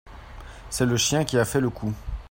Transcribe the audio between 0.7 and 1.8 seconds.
C'est le chien qui a fait le